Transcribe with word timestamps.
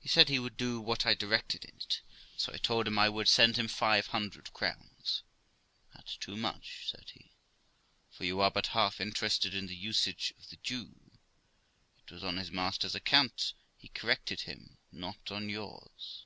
He 0.00 0.08
said 0.08 0.30
he 0.30 0.38
would 0.38 0.56
do 0.56 0.80
what 0.80 1.04
I 1.04 1.12
directed 1.12 1.66
in 1.66 1.76
it; 1.76 2.00
so 2.34 2.50
I 2.54 2.56
told 2.56 2.88
him 2.88 2.98
I 2.98 3.10
would 3.10 3.28
send 3.28 3.56
him 3.58 3.68
five 3.68 4.06
hundred 4.06 4.50
crowns. 4.54 5.22
'That's 5.92 6.16
too 6.16 6.34
much', 6.34 6.88
said 6.90 7.10
he, 7.12 7.30
'for 8.10 8.24
you 8.24 8.40
are 8.40 8.50
but 8.50 8.68
half 8.68 9.02
interested 9.02 9.52
in 9.54 9.66
the 9.66 9.76
usage 9.76 10.32
of 10.38 10.48
the 10.48 10.56
Jew; 10.56 10.94
it 12.06 12.10
was 12.10 12.24
on 12.24 12.38
his 12.38 12.50
master's 12.50 12.94
account 12.94 13.52
he 13.76 13.88
corrected 13.88 14.40
him, 14.40 14.78
not 14.90 15.30
on 15.30 15.50
yours.' 15.50 16.24